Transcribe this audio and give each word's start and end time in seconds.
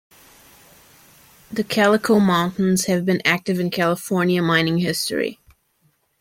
The 1.51 1.63
Calico 1.63 2.19
Mountains 2.19 2.85
have 2.85 3.05
been 3.05 3.21
active 3.23 3.59
in 3.59 3.69
California 3.69 4.41
mining 4.41 4.79
history. 4.79 5.37